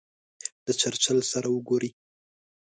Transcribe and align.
د 0.65 0.67
چرچل 0.81 1.19
سره 1.31 1.47
وګوري. 1.51 1.91